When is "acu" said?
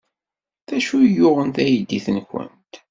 0.77-0.95